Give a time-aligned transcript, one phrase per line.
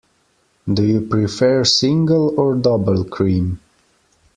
[0.73, 3.59] Do you prefer single or double cream?